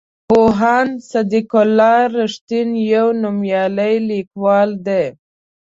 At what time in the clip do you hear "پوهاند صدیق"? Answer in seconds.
0.27-1.49